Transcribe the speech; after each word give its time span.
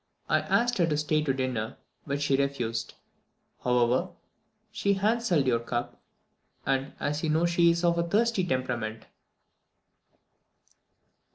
I 0.27 0.39
asked 0.39 0.79
her 0.79 0.87
to 0.87 0.97
stay 0.97 1.21
to 1.23 1.31
dinner, 1.31 1.77
which 2.05 2.23
she 2.23 2.35
refused. 2.35 2.95
However, 3.63 4.09
we 4.83 4.93
hanselled 4.95 5.45
your 5.45 5.59
cup, 5.59 6.01
as 6.65 7.23
you 7.23 7.29
know 7.29 7.45
she 7.45 7.69
is 7.69 7.83
of 7.83 7.99
a 7.99 8.07
thirsty 8.09 8.43
temperament." 8.43 9.05